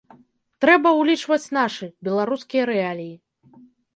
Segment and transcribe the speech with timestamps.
[0.63, 3.13] Трэба ўлічваць нашы, беларускія рэаліі.